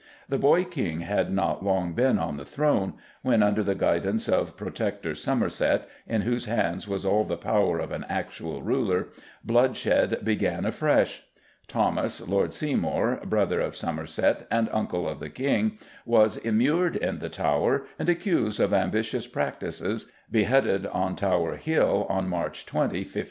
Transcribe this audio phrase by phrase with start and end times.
[0.27, 4.57] The boy King had not long been on the throne, when, under the guidance of
[4.57, 9.09] Protector Somerset, in whose hands was all the power of an actual ruler,
[9.43, 11.21] bloodshed began afresh.
[11.67, 17.29] Thomas, Lord Seymour, brother of Somerset and uncle of the King, was immured in the
[17.29, 23.17] Tower, and, accused of ambitious practices, beheaded on Tower Hill on March 20, 1549.